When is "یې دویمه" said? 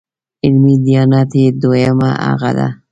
1.41-2.09